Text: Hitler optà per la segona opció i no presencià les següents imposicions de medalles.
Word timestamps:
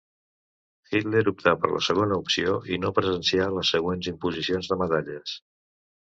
Hitler 0.91 1.19
optà 1.31 1.51
per 1.65 1.69
la 1.73 1.81
segona 1.87 2.17
opció 2.23 2.55
i 2.75 2.79
no 2.85 2.91
presencià 2.99 3.45
les 3.57 3.73
següents 3.75 4.09
imposicions 4.13 4.71
de 4.73 4.79
medalles. 4.83 5.35